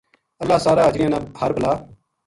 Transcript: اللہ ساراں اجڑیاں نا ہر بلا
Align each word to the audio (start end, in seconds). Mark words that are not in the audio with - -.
اللہ 0.41 0.57
ساراں 0.63 0.87
اجڑیاں 0.89 1.11
نا 1.13 1.19
ہر 1.41 1.49
بلا 1.55 1.71